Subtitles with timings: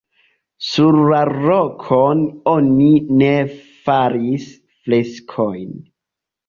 [0.69, 2.89] Sur la rokon oni
[3.21, 3.31] ne
[3.87, 5.81] faris freskojn.